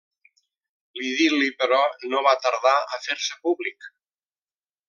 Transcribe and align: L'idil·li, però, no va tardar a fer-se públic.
L'idil·li, 1.01 1.51
però, 1.59 1.83
no 2.13 2.23
va 2.31 2.35
tardar 2.49 2.75
a 2.97 3.01
fer-se 3.07 3.41
públic. 3.47 3.91